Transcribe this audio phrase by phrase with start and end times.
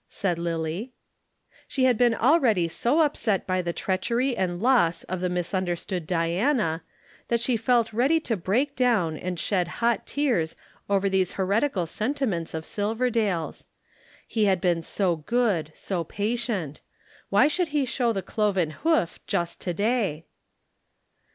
[0.09, 0.93] said Lillie.
[1.67, 6.81] She had been already so upset by the treachery and loss of the misunderstood Diana,
[7.27, 10.55] that she felt ready to break down and shed hot tears
[10.89, 13.67] over these heretical sentiments of Silverdale's.
[14.27, 16.81] He had been so good, so patient.
[17.29, 20.25] Why should he show the cloven hoof just to day?